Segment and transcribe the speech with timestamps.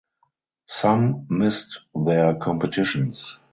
[0.65, 3.37] Some missed their competitions.